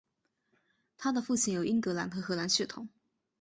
[0.97, 2.89] 她的父亲有英格兰和荷兰血统。